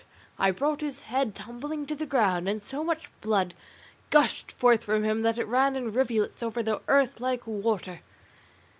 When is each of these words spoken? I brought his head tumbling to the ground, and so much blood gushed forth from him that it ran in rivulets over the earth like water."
I 0.39 0.49
brought 0.49 0.81
his 0.81 1.01
head 1.01 1.35
tumbling 1.35 1.85
to 1.85 1.93
the 1.93 2.07
ground, 2.07 2.49
and 2.49 2.63
so 2.63 2.83
much 2.83 3.11
blood 3.21 3.53
gushed 4.09 4.51
forth 4.51 4.83
from 4.85 5.03
him 5.03 5.21
that 5.21 5.37
it 5.37 5.45
ran 5.45 5.75
in 5.75 5.93
rivulets 5.93 6.41
over 6.41 6.63
the 6.63 6.81
earth 6.87 7.19
like 7.19 7.45
water." 7.45 7.99